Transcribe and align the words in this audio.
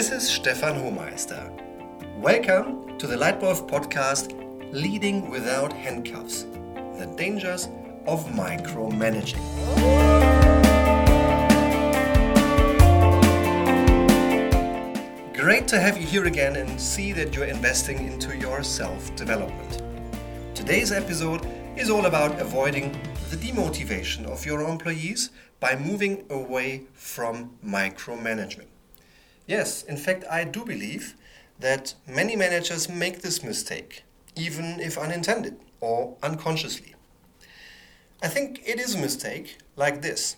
This 0.00 0.12
is 0.12 0.30
Stefan 0.30 0.76
Hohmeister. 0.76 1.44
Welcome 2.16 2.96
to 2.96 3.06
the 3.06 3.16
Leitwolf 3.16 3.68
podcast 3.68 4.32
Leading 4.72 5.28
Without 5.28 5.74
Handcuffs 5.74 6.44
The 6.98 7.12
Dangers 7.18 7.66
of 8.06 8.24
Micromanaging. 8.28 9.36
Great 15.34 15.68
to 15.68 15.78
have 15.78 15.98
you 15.98 16.06
here 16.06 16.24
again 16.24 16.56
and 16.56 16.80
see 16.80 17.12
that 17.12 17.36
you're 17.36 17.44
investing 17.44 18.06
into 18.06 18.34
your 18.38 18.62
self 18.62 19.14
development. 19.16 19.82
Today's 20.54 20.92
episode 20.92 21.46
is 21.76 21.90
all 21.90 22.06
about 22.06 22.40
avoiding 22.40 22.92
the 23.28 23.36
demotivation 23.36 24.24
of 24.24 24.46
your 24.46 24.62
employees 24.62 25.28
by 25.60 25.76
moving 25.76 26.24
away 26.30 26.84
from 26.94 27.50
micromanagement. 27.62 28.69
Yes, 29.50 29.82
in 29.82 29.96
fact, 29.96 30.22
I 30.30 30.44
do 30.44 30.64
believe 30.64 31.16
that 31.58 31.94
many 32.06 32.36
managers 32.36 32.88
make 32.88 33.20
this 33.20 33.42
mistake, 33.42 34.04
even 34.36 34.78
if 34.78 34.96
unintended 34.96 35.56
or 35.80 36.16
unconsciously. 36.22 36.94
I 38.22 38.28
think 38.28 38.62
it 38.64 38.78
is 38.78 38.94
a 38.94 38.98
mistake 38.98 39.58
like 39.74 40.02
this 40.02 40.36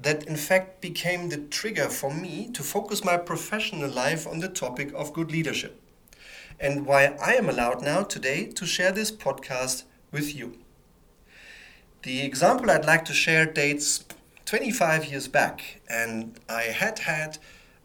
that 0.00 0.24
in 0.24 0.34
fact 0.34 0.80
became 0.80 1.28
the 1.28 1.36
trigger 1.36 1.88
for 1.88 2.12
me 2.12 2.50
to 2.54 2.64
focus 2.64 3.04
my 3.04 3.16
professional 3.16 3.88
life 3.88 4.26
on 4.26 4.40
the 4.40 4.48
topic 4.48 4.90
of 4.92 5.12
good 5.12 5.30
leadership 5.30 5.80
and 6.58 6.84
why 6.84 7.16
I 7.24 7.34
am 7.34 7.48
allowed 7.48 7.80
now 7.80 8.02
today 8.02 8.46
to 8.46 8.66
share 8.66 8.90
this 8.90 9.12
podcast 9.12 9.84
with 10.10 10.34
you. 10.34 10.58
The 12.02 12.22
example 12.22 12.72
I'd 12.72 12.84
like 12.86 13.04
to 13.04 13.14
share 13.14 13.46
dates 13.46 14.04
25 14.46 15.04
years 15.04 15.28
back, 15.28 15.80
and 15.88 16.40
I 16.48 16.62
had 16.62 16.98
had 17.00 17.38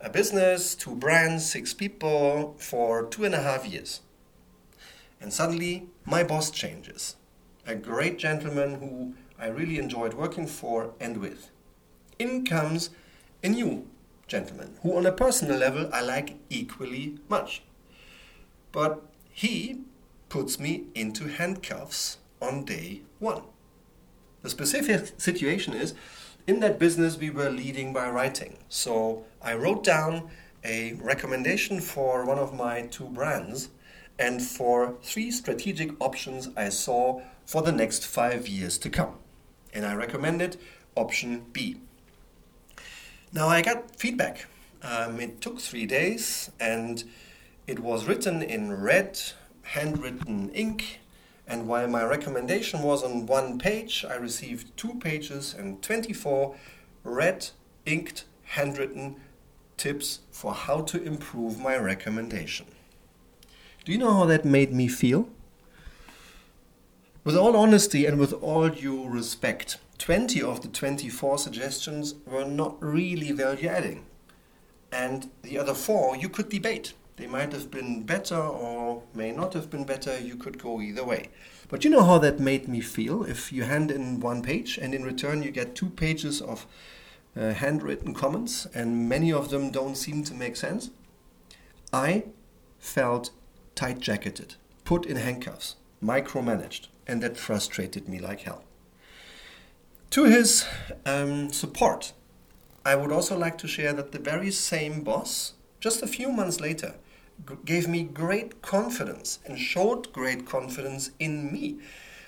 a 0.04 0.10
business, 0.10 0.74
two 0.74 0.96
brands, 0.96 1.46
six 1.46 1.74
people 1.74 2.56
for 2.58 3.06
two 3.06 3.24
and 3.24 3.36
a 3.36 3.42
half 3.42 3.68
years. 3.68 4.02
And 5.20 5.32
suddenly, 5.32 5.88
my 6.06 6.24
boss 6.24 6.50
changes. 6.50 7.16
A 7.68 7.76
great 7.76 8.18
gentleman 8.18 8.76
who 8.76 9.14
I 9.40 9.48
really 9.48 9.78
enjoyed 9.78 10.16
working 10.16 10.48
for 10.48 10.94
and 11.00 11.18
with. 11.18 11.52
In 12.18 12.46
comes 12.46 12.90
a 13.44 13.50
new 13.50 13.88
gentleman 14.28 14.78
who, 14.82 14.98
on 14.98 15.06
a 15.06 15.12
personal 15.12 15.58
level, 15.58 15.90
I 15.94 16.02
like 16.02 16.38
equally 16.50 17.20
much. 17.30 17.62
But 18.72 19.04
he 19.30 19.82
puts 20.30 20.60
me 20.60 20.86
into 20.96 21.28
handcuffs 21.28 22.18
on 22.42 22.66
day 22.66 23.02
one. 23.20 23.44
The 24.42 24.50
specific 24.50 25.20
situation 25.20 25.74
is 25.74 25.94
in 26.48 26.60
that 26.62 26.80
business, 26.80 27.18
we 27.18 27.30
were 27.30 27.50
leading 27.50 27.94
by 27.94 28.10
writing. 28.10 28.58
So 28.70 29.26
I 29.42 29.56
wrote 29.56 29.84
down 29.84 30.30
a 30.64 30.94
recommendation 30.94 31.80
for 31.80 32.26
one 32.26 32.38
of 32.38 32.54
my 32.54 32.84
two 32.84 33.06
brands 33.06 33.70
and 34.20 34.42
for 34.42 34.96
three 35.02 35.32
strategic 35.32 36.00
options 36.00 36.50
I 36.56 36.70
saw 36.70 37.22
for 37.46 37.62
the 37.62 37.72
next 37.72 38.06
five 38.06 38.48
years 38.48 38.78
to 38.80 38.90
come. 38.90 39.16
And 39.74 39.86
I 39.86 39.96
recommended 39.96 40.58
option 40.96 41.46
B. 41.52 41.78
Now 43.34 43.48
I 43.48 43.62
got 43.62 43.96
feedback. 43.96 44.46
Um, 44.84 45.20
it 45.20 45.42
took 45.42 45.60
three 45.60 45.86
days 45.86 46.52
and 46.60 47.04
it 47.68 47.80
was 47.80 48.06
written 48.06 48.42
in 48.42 48.82
red, 48.82 49.20
handwritten 49.64 50.50
ink 50.50 51.00
and 51.48 51.68
while 51.68 51.88
my 51.88 52.04
recommendation 52.04 52.82
was 52.82 53.04
on 53.04 53.26
one 53.26 53.60
page, 53.60 54.06
I 54.08 54.16
received 54.16 54.76
two 54.78 54.96
pages 54.96 55.54
and 55.54 55.82
24 55.82 56.56
red, 57.04 57.50
inked, 57.86 58.26
handwritten 58.44 59.18
tips 59.78 60.20
for 60.32 60.54
how 60.54 60.82
to 60.82 61.02
improve 61.02 61.60
my 61.60 61.78
recommendation. 61.78 62.68
Do 63.84 63.92
you 63.92 63.98
know 63.98 64.14
how 64.14 64.26
that 64.26 64.46
made 64.46 64.72
me 64.72 64.88
feel? 64.88 65.28
With 67.24 67.36
all 67.36 67.56
honesty 67.56 68.06
and 68.06 68.20
with 68.20 68.34
all 68.34 68.70
due 68.70 69.08
respect, 69.08 69.78
20 69.98 70.42
of 70.42 70.62
the 70.62 70.68
24 70.68 71.38
suggestions 71.38 72.16
were 72.26 72.46
not 72.46 72.82
really 72.82 73.32
value 73.32 73.68
adding. 73.70 74.06
And 74.92 75.30
the 75.42 75.58
other 75.58 75.74
four 75.74 76.16
you 76.16 76.30
could 76.30 76.50
debate. 76.50 76.94
They 77.18 77.28
might 77.28 77.52
have 77.52 77.70
been 77.70 78.04
better 78.04 78.38
or 78.38 79.04
may 79.14 79.32
not 79.32 79.54
have 79.54 79.70
been 79.70 79.84
better. 79.84 80.20
You 80.20 80.36
could 80.36 80.58
go 80.58 80.82
either 80.82 81.04
way. 81.04 81.30
But 81.70 81.84
you 81.84 81.90
know 81.90 82.04
how 82.04 82.18
that 82.20 82.40
made 82.40 82.68
me 82.68 82.82
feel? 82.82 83.24
If 83.24 83.52
you 83.52 83.64
hand 83.64 83.92
in 83.92 84.20
one 84.20 84.42
page 84.42 84.78
and 84.78 84.94
in 84.94 85.04
return 85.04 85.44
you 85.44 85.52
get 85.52 85.76
two 85.76 85.90
pages 85.90 86.42
of 86.42 86.66
uh, 87.36 87.54
handwritten 87.54 88.14
comments 88.14 88.66
and 88.74 89.08
many 89.08 89.32
of 89.32 89.50
them 89.50 89.72
don't 89.72 89.96
seem 89.96 90.24
to 90.26 90.34
make 90.34 90.56
sense, 90.56 90.92
I 91.94 92.26
felt 92.80 93.32
tight 93.76 94.00
jacketed, 94.00 94.56
put 94.84 95.06
in 95.06 95.18
handcuffs, 95.18 95.76
micromanaged, 96.04 96.88
and 97.08 97.22
that 97.24 97.38
frustrated 97.38 98.10
me 98.10 98.20
like 98.20 98.42
hell. 98.42 98.64
To 100.12 100.26
his 100.26 100.66
um, 101.06 101.52
support, 101.54 102.14
I 102.86 102.96
would 102.96 103.12
also 103.12 103.38
like 103.38 103.58
to 103.60 103.68
share 103.68 103.94
that 103.94 104.12
the 104.12 104.20
very 104.20 104.52
same 104.52 105.04
boss 105.04 105.54
just 105.82 106.02
a 106.02 106.08
few 106.08 106.32
months 106.32 106.62
later, 106.62 106.96
gave 107.66 107.88
me 107.88 108.04
great 108.04 108.62
confidence 108.62 109.40
and 109.46 109.58
showed 109.58 110.14
great 110.14 110.46
confidence 110.46 111.12
in 111.20 111.52
me 111.52 111.80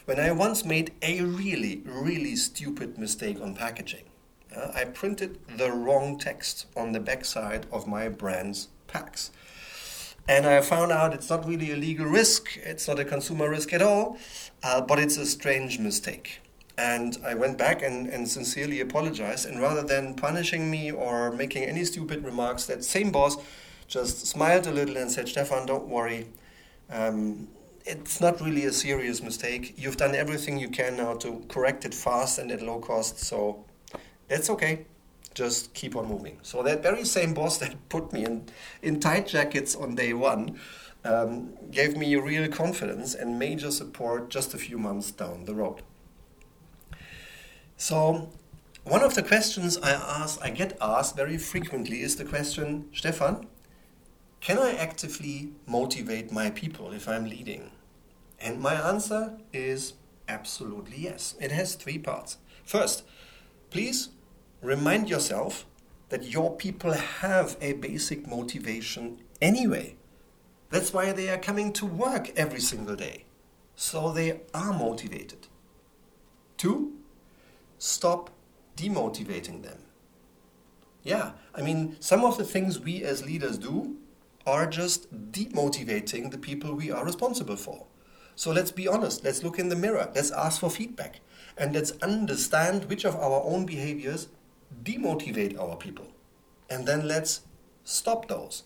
when 0.05 0.19
I 0.19 0.31
once 0.31 0.65
made 0.65 0.91
a 1.01 1.21
really, 1.21 1.81
really 1.85 2.35
stupid 2.35 2.97
mistake 2.97 3.39
on 3.39 3.55
packaging. 3.55 4.05
Uh, 4.53 4.71
I 4.73 4.85
printed 4.85 5.39
the 5.57 5.71
wrong 5.71 6.19
text 6.19 6.65
on 6.75 6.91
the 6.91 6.99
backside 6.99 7.67
of 7.71 7.87
my 7.87 8.09
brand's 8.09 8.67
packs. 8.87 9.31
And 10.27 10.45
I 10.45 10.61
found 10.61 10.91
out 10.91 11.13
it's 11.13 11.29
not 11.29 11.47
really 11.47 11.71
a 11.71 11.75
legal 11.75 12.05
risk, 12.05 12.57
it's 12.57 12.87
not 12.87 12.99
a 12.99 13.05
consumer 13.05 13.49
risk 13.49 13.71
at 13.71 13.81
all, 13.81 14.17
uh, 14.63 14.81
but 14.81 14.99
it's 14.99 15.17
a 15.17 15.25
strange 15.25 15.79
mistake. 15.79 16.39
And 16.77 17.17
I 17.23 17.35
went 17.35 17.57
back 17.57 17.83
and, 17.83 18.07
and 18.07 18.27
sincerely 18.27 18.79
apologized. 18.81 19.45
And 19.45 19.61
rather 19.61 19.83
than 19.83 20.15
punishing 20.15 20.71
me 20.71 20.91
or 20.91 21.31
making 21.31 21.63
any 21.63 21.85
stupid 21.85 22.23
remarks, 22.23 22.65
that 22.65 22.83
same 22.83 23.11
boss 23.11 23.37
just 23.87 24.25
smiled 24.25 24.65
a 24.65 24.71
little 24.71 24.97
and 24.97 25.11
said, 25.11 25.27
Stefan, 25.27 25.67
don't 25.67 25.87
worry. 25.87 26.27
Um, 26.89 27.47
it's 27.85 28.21
not 28.21 28.41
really 28.41 28.65
a 28.65 28.71
serious 28.71 29.21
mistake. 29.21 29.73
You've 29.77 29.97
done 29.97 30.15
everything 30.15 30.57
you 30.57 30.69
can 30.69 30.97
now 30.97 31.13
to 31.15 31.43
correct 31.47 31.85
it 31.85 31.93
fast 31.93 32.39
and 32.39 32.51
at 32.51 32.61
low 32.61 32.79
cost. 32.79 33.19
So 33.19 33.65
that's 34.27 34.49
okay. 34.49 34.85
Just 35.35 35.73
keep 35.73 35.95
on 35.95 36.07
moving. 36.07 36.39
So 36.43 36.63
that 36.63 36.81
very 36.81 37.05
same 37.05 37.33
boss 37.33 37.57
that 37.57 37.75
put 37.89 38.13
me 38.13 38.25
in, 38.25 38.45
in 38.81 38.99
tight 38.99 39.27
jackets 39.27 39.75
on 39.75 39.95
day 39.95 40.13
one 40.13 40.59
um, 41.03 41.53
gave 41.71 41.97
me 41.97 42.15
real 42.15 42.47
confidence 42.47 43.13
and 43.13 43.37
major 43.37 43.71
support 43.71 44.29
just 44.29 44.53
a 44.53 44.57
few 44.57 44.77
months 44.77 45.11
down 45.11 45.45
the 45.45 45.53
road. 45.53 45.81
So, 47.83 48.29
one 48.85 49.03
of 49.03 49.13
the 49.13 49.21
questions 49.21 49.77
I 49.77 49.91
ask, 49.91 50.39
I 50.41 50.51
get 50.51 50.77
asked 50.79 51.17
very 51.17 51.37
frequently 51.37 51.99
is 51.99 52.15
the 52.15 52.23
question, 52.23 52.87
Stefan, 52.93 53.45
can 54.39 54.57
I 54.57 54.71
actively 54.71 55.51
motivate 55.67 56.31
my 56.31 56.49
people 56.49 56.93
if 56.93 57.09
I'm 57.09 57.25
leading? 57.25 57.71
And 58.39 58.61
my 58.61 58.75
answer 58.75 59.37
is 59.51 59.95
absolutely 60.29 60.95
yes. 60.99 61.35
It 61.41 61.51
has 61.51 61.75
three 61.75 61.97
parts. 61.97 62.37
First, 62.63 63.03
please 63.69 64.11
remind 64.61 65.09
yourself 65.09 65.65
that 66.07 66.23
your 66.23 66.55
people 66.55 66.93
have 66.93 67.57
a 67.59 67.73
basic 67.73 68.25
motivation 68.25 69.17
anyway. 69.41 69.97
That's 70.69 70.93
why 70.93 71.11
they 71.11 71.27
are 71.27 71.37
coming 71.37 71.73
to 71.73 71.85
work 71.85 72.31
every 72.37 72.61
single 72.61 72.95
day. 72.95 73.25
So 73.75 74.13
they 74.13 74.39
are 74.53 74.71
motivated. 74.71 75.47
Two, 76.55 76.92
stop 77.83 78.29
demotivating 78.77 79.61
them. 79.61 79.77
Yeah, 81.03 81.33
I 81.53 81.61
mean, 81.61 81.97
some 81.99 82.23
of 82.23 82.37
the 82.37 82.45
things 82.45 82.79
we 82.79 83.03
as 83.03 83.25
leaders 83.25 83.57
do 83.57 83.97
are 84.47 84.65
just 84.65 85.31
demotivating 85.33 86.31
the 86.31 86.37
people 86.37 86.73
we 86.73 86.91
are 86.91 87.03
responsible 87.03 87.57
for. 87.57 87.85
So 88.35 88.53
let's 88.53 88.71
be 88.71 88.87
honest, 88.87 89.25
let's 89.25 89.43
look 89.43 89.59
in 89.59 89.67
the 89.67 89.75
mirror, 89.75 90.09
let's 90.15 90.31
ask 90.31 90.61
for 90.61 90.69
feedback, 90.69 91.19
and 91.57 91.73
let's 91.73 91.91
understand 92.01 92.85
which 92.85 93.03
of 93.03 93.17
our 93.17 93.43
own 93.43 93.65
behaviors 93.65 94.29
demotivate 94.81 95.59
our 95.59 95.75
people. 95.75 96.07
And 96.69 96.87
then 96.87 97.05
let's 97.05 97.41
stop 97.83 98.29
those. 98.29 98.63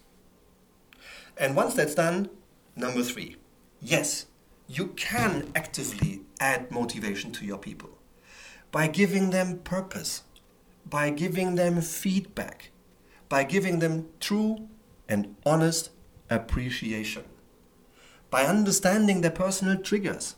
And 1.35 1.55
once 1.55 1.73
that's 1.73 1.95
done, 1.95 2.29
number 2.75 3.01
three, 3.01 3.37
yes, 3.81 4.27
you 4.67 4.89
can 4.89 5.51
actively 5.55 6.21
add 6.39 6.69
motivation 6.69 7.31
to 7.31 7.45
your 7.45 7.57
people 7.57 7.96
by 8.71 8.87
giving 8.87 9.29
them 9.29 9.59
purpose, 9.59 10.23
by 10.85 11.09
giving 11.09 11.55
them 11.55 11.81
feedback, 11.81 12.71
by 13.29 13.43
giving 13.43 13.79
them 13.79 14.07
true 14.19 14.67
and 15.07 15.35
honest 15.45 15.89
appreciation, 16.29 17.23
by 18.29 18.43
understanding 18.43 19.21
their 19.21 19.31
personal 19.31 19.77
triggers, 19.77 20.35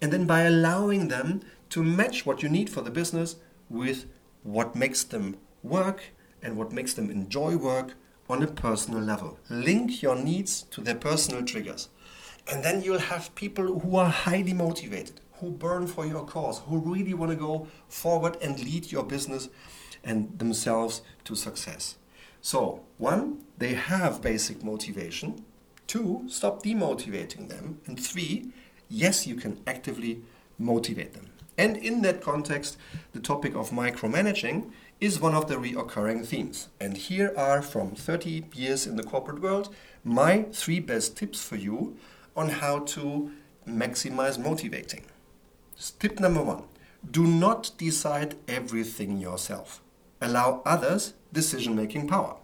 and 0.00 0.12
then 0.12 0.26
by 0.26 0.42
allowing 0.42 1.08
them 1.08 1.40
to 1.68 1.82
match 1.82 2.26
what 2.26 2.42
you 2.42 2.48
need 2.48 2.68
for 2.68 2.80
the 2.80 2.90
business 2.90 3.36
with 3.68 4.06
what 4.42 4.74
makes 4.74 5.04
them 5.04 5.36
work 5.62 6.02
and 6.42 6.56
what 6.56 6.72
makes 6.72 6.94
them 6.94 7.10
enjoy 7.10 7.56
work 7.56 7.94
on 8.28 8.42
a 8.42 8.46
personal 8.46 9.00
level. 9.00 9.38
Link 9.48 10.02
your 10.02 10.16
needs 10.16 10.62
to 10.62 10.80
their 10.80 10.94
personal 10.94 11.44
triggers. 11.44 11.88
And 12.50 12.64
then 12.64 12.82
you'll 12.82 12.98
have 12.98 13.34
people 13.34 13.80
who 13.80 13.96
are 13.96 14.08
highly 14.08 14.52
motivated, 14.52 15.20
who 15.40 15.50
burn 15.50 15.86
for 15.86 16.06
your 16.06 16.24
cause, 16.24 16.60
who 16.66 16.78
really 16.78 17.14
want 17.14 17.30
to 17.30 17.36
go 17.36 17.66
forward 17.88 18.36
and 18.42 18.58
lead 18.62 18.92
your 18.92 19.04
business 19.04 19.48
and 20.04 20.38
themselves 20.38 21.02
to 21.24 21.34
success. 21.34 21.96
So, 22.40 22.80
one, 22.98 23.44
they 23.58 23.74
have 23.74 24.22
basic 24.22 24.64
motivation. 24.64 25.44
Two, 25.86 26.24
stop 26.28 26.62
demotivating 26.62 27.48
them. 27.48 27.80
And 27.86 27.98
three, 27.98 28.52
yes, 28.88 29.26
you 29.26 29.34
can 29.34 29.60
actively 29.66 30.22
motivate 30.58 31.14
them. 31.14 31.26
And 31.58 31.76
in 31.76 32.00
that 32.02 32.22
context, 32.22 32.78
the 33.12 33.20
topic 33.20 33.54
of 33.54 33.70
micromanaging 33.70 34.70
is 35.00 35.20
one 35.20 35.34
of 35.34 35.48
the 35.48 35.56
reoccurring 35.56 36.26
themes. 36.26 36.68
And 36.80 36.96
here 36.96 37.34
are 37.36 37.60
from 37.60 37.94
30 37.94 38.44
years 38.54 38.86
in 38.86 38.96
the 38.96 39.02
corporate 39.02 39.42
world 39.42 39.74
my 40.02 40.46
three 40.52 40.80
best 40.80 41.16
tips 41.16 41.42
for 41.42 41.56
you 41.56 41.96
on 42.34 42.48
how 42.48 42.78
to 42.80 43.30
maximize 43.68 44.38
motivating. 44.38 45.04
Tip 45.98 46.20
number 46.20 46.42
one 46.42 46.64
do 47.10 47.26
not 47.26 47.70
decide 47.78 48.36
everything 48.46 49.16
yourself, 49.16 49.80
allow 50.20 50.60
others 50.66 51.14
decision 51.32 51.74
making 51.74 52.06
power. 52.06 52.36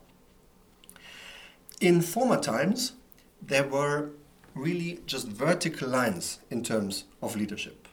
In 1.79 2.01
former 2.01 2.41
times, 2.41 2.93
there 3.43 3.69
were 3.69 4.11
really 4.55 5.01
just 5.05 5.29
vertical 5.29 5.89
lines 5.89 6.39
in 6.51 6.63
terms 6.63 7.05
of 7.21 7.37
leadership. 7.37 7.87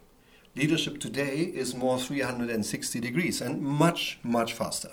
Leadership 0.56 1.00
today 1.00 1.40
is 1.40 1.76
more 1.76 2.00
360 2.00 3.02
degrees 3.02 3.42
and 3.42 3.62
much, 3.62 4.20
much 4.24 4.54
faster. 4.54 4.92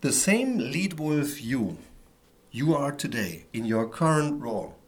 The 0.00 0.12
same 0.12 0.56
lead 0.56 0.98
wolf 0.98 1.42
you, 1.42 1.76
you 2.50 2.74
are 2.74 2.92
today 2.92 3.44
in 3.52 3.66
your 3.66 3.86
current 3.86 4.40
role, 4.40 4.78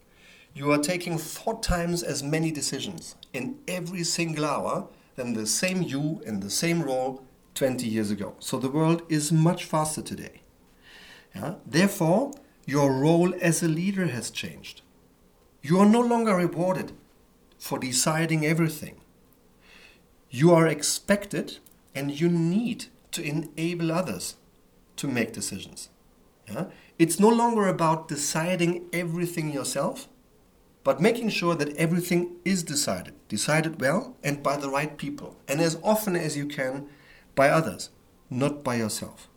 you 0.55 0.71
are 0.71 0.79
taking 0.79 1.19
four 1.19 1.61
times 1.61 2.03
as 2.03 2.23
many 2.23 2.53
decisions 2.53 3.17
in 3.33 3.59
every 3.67 4.05
single 4.05 4.45
hour 4.45 4.87
than 5.17 5.35
the 5.35 5.47
same 5.47 5.83
you 5.83 6.23
in 6.25 6.41
the 6.41 6.51
same 6.51 6.83
role 6.83 7.23
20 7.55 7.87
years 7.87 8.11
ago. 8.11 8.35
So 8.39 8.59
the 8.59 8.71
world 8.71 9.03
is 9.09 9.33
much 9.33 9.65
faster 9.65 10.03
today. 10.03 10.43
Yeah? 11.35 11.55
Therefore, 11.67 12.33
your 12.67 12.93
role 12.93 13.35
as 13.41 13.62
a 13.62 13.69
leader 13.69 14.06
has 14.06 14.31
changed. 14.31 14.83
You 15.62 15.79
are 15.81 15.87
no 15.87 16.01
longer 16.01 16.37
rewarded 16.37 16.93
for 17.59 17.79
deciding 17.79 18.47
everything. 18.47 19.01
You 20.31 20.53
are 20.53 20.69
expected 20.69 21.59
and 21.95 22.21
you 22.21 22.29
need 22.29 22.87
to 23.12 23.23
enable 23.23 23.91
others 23.91 24.37
to 24.97 25.09
make 25.09 25.33
decisions. 25.33 25.89
Yeah? 26.49 26.67
It's 26.99 27.19
no 27.19 27.29
longer 27.29 27.67
about 27.67 28.09
deciding 28.09 28.85
everything 28.93 29.53
yourself, 29.53 30.09
but 30.84 31.00
making 31.00 31.31
sure 31.31 31.54
that 31.54 31.75
everything 31.76 32.36
is 32.44 32.62
decided, 32.62 33.14
decided 33.28 33.81
well 33.81 34.16
and 34.22 34.42
by 34.42 34.56
the 34.56 34.69
right 34.69 34.96
people, 34.96 35.36
and 35.48 35.60
as 35.60 35.78
often 35.82 36.14
as 36.14 36.36
you 36.36 36.46
can 36.46 36.86
by 37.34 37.48
others, 37.48 37.88
not 38.31 38.62
by 38.62 38.76
yourself. 38.76 39.28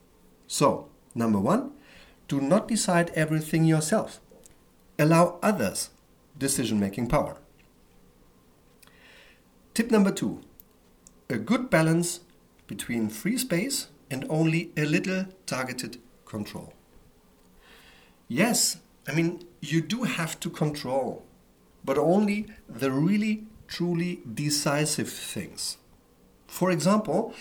So, 0.46 0.90
number 1.16 1.40
one, 1.40 1.72
do 2.28 2.42
not 2.42 2.68
decide 2.68 3.12
everything 3.16 3.64
yourself. 3.64 4.20
Allow 5.00 5.40
others 5.42 5.90
decision 6.38 6.80
making 6.80 7.08
power. 7.08 7.38
Tip 9.74 9.90
number 9.92 10.12
two 10.12 10.42
a 11.30 11.38
good 11.38 11.70
balance 11.70 12.22
between 12.68 13.10
free 13.10 13.38
space 13.38 13.88
and 14.10 14.26
only 14.30 14.72
a 14.78 14.86
little 14.86 15.26
targeted 15.46 15.98
control. 16.26 16.74
Yes, 18.28 18.78
I 19.08 19.14
mean, 19.14 19.44
you 19.62 19.82
do 19.82 20.04
have 20.04 20.40
to 20.42 20.50
control, 20.50 21.26
but 21.88 21.98
only 21.98 22.46
the 22.70 22.92
really, 22.92 23.48
truly 23.68 24.22
decisive 24.32 25.10
things. 25.10 25.78
For 26.46 26.70
example, 26.70 27.34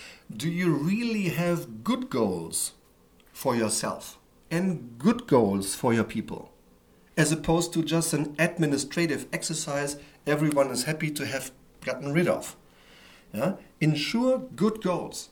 do 0.43 0.49
you 0.49 0.73
really 0.73 1.29
have 1.29 1.83
good 1.83 2.09
goals 2.09 2.73
for 3.31 3.55
yourself? 3.55 4.17
and 4.49 4.97
good 4.97 5.27
goals 5.27 5.75
for 5.75 5.93
your 5.93 6.03
people, 6.03 6.51
as 7.15 7.31
opposed 7.31 7.73
to 7.73 7.83
just 7.83 8.13
an 8.13 8.35
administrative 8.39 9.27
exercise 9.33 9.97
everyone 10.25 10.69
is 10.71 10.83
happy 10.83 11.11
to 11.11 11.25
have 11.25 11.51
gotten 11.83 12.13
rid 12.13 12.27
of. 12.27 12.55
Yeah? 13.33 13.55
Ensure 13.81 14.39
good 14.55 14.81
goals, 14.81 15.29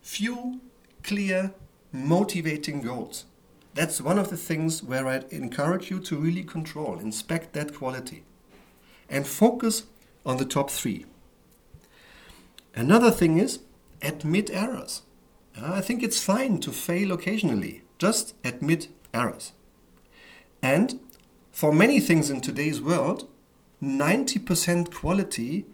few, 0.00 0.60
clear, 1.02 1.52
motivating 1.92 2.80
goals. 2.80 3.26
That's 3.74 4.00
one 4.00 4.18
of 4.18 4.30
the 4.30 4.36
things 4.36 4.82
where 4.82 5.06
I'd 5.06 5.24
encourage 5.32 5.90
you 5.90 5.98
to 6.00 6.16
really 6.16 6.44
control, 6.44 6.98
inspect 6.98 7.52
that 7.54 7.74
quality, 7.74 8.24
and 9.14 9.28
focus 9.28 9.84
on 10.26 10.38
the 10.38 10.44
top 10.44 10.68
three. 10.68 11.06
Another 12.74 13.12
thing 13.12 13.38
is 13.38 13.60
admit 14.02 14.50
errors. 14.50 15.02
Uh, 15.56 15.74
I 15.74 15.80
think 15.80 16.02
it's 16.02 16.20
fine 16.20 16.58
to 16.58 16.72
fail 16.72 17.12
occasionally. 17.12 17.82
Just 17.98 18.34
admit 18.42 18.88
errors. 19.14 19.52
And 20.60 20.98
for 21.52 21.72
many 21.72 22.00
things 22.00 22.28
in 22.28 22.40
today's 22.40 22.82
world, 22.82 23.28
90% 23.80 24.92
quality 24.92 25.66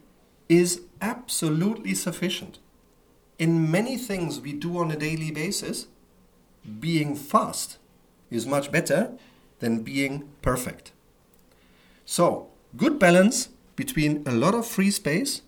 is 0.51 0.83
absolutely 1.01 1.95
sufficient. 1.95 2.59
In 3.39 3.71
many 3.71 3.97
things 3.97 4.39
we 4.39 4.53
do 4.53 4.77
on 4.77 4.91
a 4.91 4.97
daily 4.97 5.31
basis, 5.31 5.87
being 6.79 7.17
fast 7.17 7.79
is 8.31 8.45
much 8.45 8.71
better 8.71 9.13
than 9.61 9.83
being 9.83 10.29
perfect. 10.43 10.93
So, 12.05 12.50
good 12.77 12.99
balance 12.99 13.49
between 13.77 14.23
a 14.27 14.33
lot 14.33 14.55
of 14.55 14.67
free 14.67 14.91
space 14.91 15.43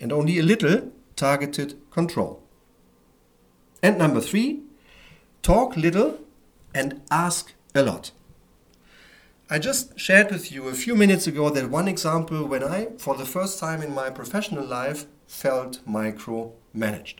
and 0.00 0.12
only 0.12 0.38
a 0.38 0.42
little 0.42 0.92
targeted 1.16 1.74
control. 1.90 2.42
And 3.82 3.98
number 3.98 4.20
three, 4.20 4.60
talk 5.42 5.76
little 5.76 6.20
and 6.74 7.02
ask 7.10 7.52
a 7.74 7.82
lot. 7.82 8.12
I 9.50 9.58
just 9.58 9.98
shared 9.98 10.30
with 10.30 10.50
you 10.50 10.68
a 10.68 10.74
few 10.74 10.94
minutes 10.94 11.26
ago 11.26 11.50
that 11.50 11.68
one 11.68 11.88
example 11.88 12.46
when 12.46 12.64
I, 12.64 12.88
for 12.98 13.16
the 13.16 13.26
first 13.26 13.58
time 13.58 13.82
in 13.82 13.94
my 13.94 14.08
professional 14.08 14.64
life, 14.64 15.06
felt 15.26 15.84
micromanaged. 15.86 17.16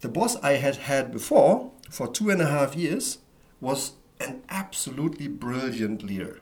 The 0.00 0.08
boss 0.08 0.36
I 0.42 0.52
had 0.52 0.76
had 0.76 1.12
before, 1.12 1.70
for 1.88 2.08
two 2.08 2.30
and 2.30 2.42
a 2.42 2.46
half 2.46 2.76
years, 2.76 3.18
was 3.60 3.92
an 4.18 4.42
absolutely 4.48 5.28
brilliant 5.28 6.02
leader. 6.02 6.40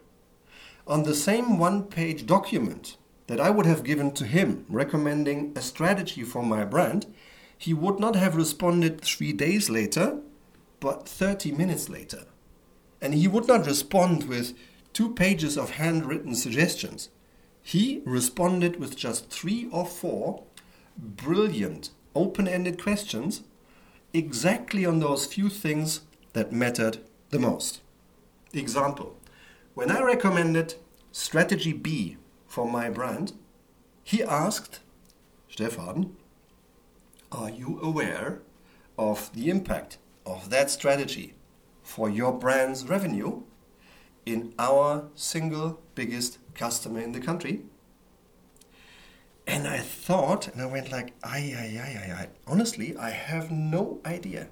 On 0.89 1.03
the 1.03 1.15
same 1.15 1.59
one 1.59 1.83
page 1.83 2.25
document 2.25 2.97
that 3.27 3.39
I 3.39 3.51
would 3.51 3.67
have 3.67 3.85
given 3.85 4.11
to 4.13 4.25
him 4.25 4.65
recommending 4.71 5.53
a 5.55 5.61
strategy 5.61 6.23
for 6.23 6.43
my 6.43 6.65
brand, 6.65 7.05
he 7.59 7.75
would 7.75 8.01
not 8.01 8.17
have 8.17 8.35
responded 8.35 9.03
three 9.03 9.35
days 9.35 9.69
later 9.69 10.21
but 10.81 11.07
30 11.07 11.53
minutes 11.53 11.91
later. 11.91 12.25
And 13.03 13.13
he 13.13 13.29
would 13.29 13.47
not 13.47 13.67
respond 13.67 14.29
with 14.29 14.57
two 14.95 15.13
pages 15.13 15.59
of 15.59 15.73
handwritten 15.73 16.35
suggestions. 16.35 17.11
He 17.61 18.01
responded 18.07 18.81
with 18.81 18.97
just 18.97 19.29
three 19.29 19.69
or 19.71 19.85
four 19.85 20.45
brilliant, 20.97 21.91
open 22.15 22.49
ended 22.49 22.83
questions 22.83 23.43
exactly 24.15 24.87
on 24.87 25.01
those 25.01 25.27
few 25.27 25.51
things 25.51 26.01
that 26.33 26.51
mattered 26.51 26.99
the 27.29 27.39
most. 27.39 27.83
Example 28.55 29.18
When 29.79 29.93
I 29.93 30.03
recommended 30.03 30.75
strategy 31.13 31.73
B 31.73 32.17
for 32.49 32.69
my 32.69 32.91
brand, 32.91 33.35
he 34.03 34.25
asked, 34.25 34.81
Stefan, 35.49 36.17
are 37.31 37.49
you 37.49 37.79
aware 37.81 38.43
of 38.99 39.33
the 39.35 39.49
impact 39.49 39.99
of 40.27 40.51
that 40.51 40.69
strategy 40.69 41.37
for 41.81 42.11
your 42.11 42.33
brand's 42.33 42.89
revenue 42.89 43.43
in 44.27 44.53
our 44.59 45.11
single 45.15 45.79
biggest 45.95 46.39
customer 46.57 46.99
in 46.99 47.13
the 47.13 47.21
country? 47.21 47.63
And 49.47 49.69
I 49.69 49.79
thought, 49.79 50.49
and 50.49 50.61
I 50.61 50.67
went 50.67 50.91
like, 50.91 51.13
ay, 51.23 51.55
ay, 51.57 51.81
ay, 51.81 52.03
ay, 52.05 52.13
ay. 52.19 52.29
Honestly, 52.49 52.97
I 52.97 53.11
have 53.11 53.53
no 53.53 54.01
idea. 54.05 54.49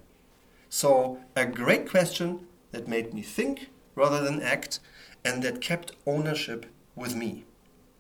So, 0.69 1.19
a 1.35 1.45
great 1.45 1.91
question 1.91 2.47
that 2.71 2.87
made 2.87 3.13
me 3.13 3.23
think 3.23 3.71
rather 3.97 4.23
than 4.23 4.41
act 4.41 4.79
and 5.25 5.43
that 5.43 5.61
kept 5.61 5.93
ownership 6.07 6.67
with 6.95 7.17
me. 7.17 7.45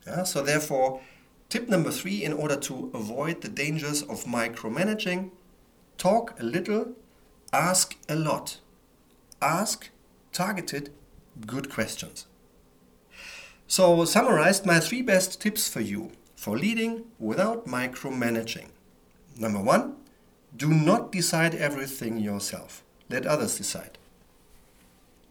Yeah? 0.06 0.22
So, 0.22 0.42
therefore, 0.42 1.00
tip 1.48 1.68
number 1.68 1.90
three 1.90 2.22
in 2.22 2.32
order 2.32 2.56
to 2.56 2.92
avoid 2.94 3.40
the 3.40 3.48
dangers 3.48 4.02
of 4.02 4.24
micromanaging, 4.24 5.32
talk 5.98 6.38
a 6.38 6.44
little 6.44 6.94
Ask 7.52 7.96
a 8.08 8.16
lot. 8.16 8.58
Ask 9.40 9.90
targeted, 10.32 10.90
good 11.46 11.70
questions. 11.70 12.26
So, 13.68 14.04
summarized 14.04 14.66
my 14.66 14.80
three 14.80 15.02
best 15.02 15.40
tips 15.40 15.68
for 15.68 15.80
you 15.80 16.12
for 16.34 16.58
leading 16.58 17.04
without 17.18 17.66
micromanaging. 17.66 18.68
Number 19.38 19.60
one, 19.60 19.96
do 20.56 20.68
not 20.68 21.12
decide 21.12 21.54
everything 21.54 22.18
yourself. 22.18 22.84
Let 23.08 23.26
others 23.26 23.56
decide. 23.56 23.98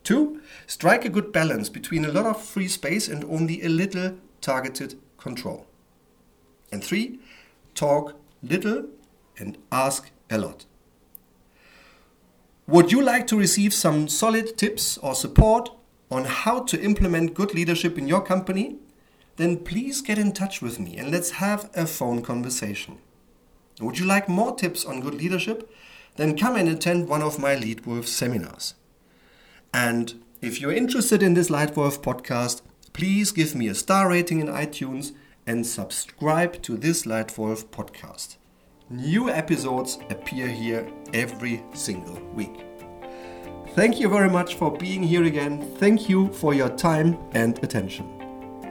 Two, 0.06 0.40
strike 0.68 1.04
a 1.04 1.10
good 1.10 1.32
balance 1.32 1.68
between 1.68 2.06
a 2.06 2.12
lot 2.12 2.28
of 2.28 2.40
free 2.40 2.68
space 2.68 3.08
and 3.08 3.26
only 3.26 3.64
a 3.64 3.70
little 3.70 4.16
targeted 4.40 5.00
control. 5.18 5.66
And 6.72 6.84
three, 6.84 7.20
talk 7.74 8.14
little 8.44 8.86
and 9.40 9.58
ask 9.72 10.12
a 10.30 10.38
lot. 10.38 10.66
Would 12.68 12.92
you 12.92 13.02
like 13.02 13.26
to 13.28 13.38
receive 13.38 13.74
some 13.74 14.08
solid 14.08 14.58
tips 14.58 15.00
or 15.00 15.16
support 15.16 15.72
on 16.12 16.26
how 16.26 16.62
to 16.64 16.80
implement 16.80 17.34
good 17.34 17.56
leadership 17.56 17.98
in 17.98 18.08
your 18.08 18.22
company? 18.22 18.76
Then 19.38 19.58
please 19.58 20.02
get 20.02 20.20
in 20.20 20.34
touch 20.34 20.62
with 20.62 20.80
me 20.80 20.98
and 20.98 21.10
let's 21.10 21.32
have 21.32 21.72
a 21.76 21.88
phone 21.88 22.22
conversation. 22.22 23.00
Would 23.82 23.98
you 23.98 24.06
like 24.06 24.30
more 24.30 24.56
tips 24.56 24.86
on 24.86 25.02
good 25.02 25.16
leadership? 25.16 25.68
Then 26.16 26.38
come 26.38 26.56
and 26.56 26.70
attend 26.70 27.10
one 27.10 27.24
of 27.24 27.40
my 27.40 27.56
Leadwolf 27.56 28.06
seminars. 28.06 28.76
And 29.76 30.24
if 30.42 30.62
you're 30.62 30.72
interested 30.72 31.22
in 31.22 31.34
this 31.34 31.50
Leitwolf 31.50 32.02
podcast, 32.02 32.62
please 32.94 33.34
give 33.34 33.54
me 33.56 33.68
a 33.68 33.76
star 33.76 34.08
rating 34.08 34.40
in 34.40 34.48
iTunes 34.48 35.12
and 35.46 35.68
subscribe 35.68 36.62
to 36.62 36.78
this 36.78 37.04
Leitwolf 37.04 37.66
podcast. 37.66 38.38
New 38.90 39.30
episodes 39.30 40.00
appear 40.10 40.48
here 40.48 40.90
every 41.14 41.62
single 41.74 42.22
week. 42.34 42.56
Thank 43.72 44.00
you 44.00 44.08
very 44.08 44.30
much 44.30 44.56
for 44.56 44.72
being 44.72 45.04
here 45.04 45.26
again. 45.26 45.76
Thank 45.76 46.08
you 46.08 46.32
for 46.32 46.54
your 46.54 46.70
time 46.70 47.18
and 47.34 47.62
attention. 47.62 48.08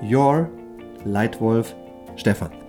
Your 0.02 0.50
Leitwolf 1.04 1.74
Stefan. 2.18 2.63